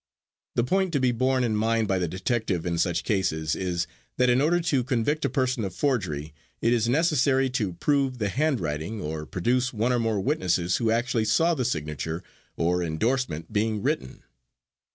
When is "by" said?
1.87-1.99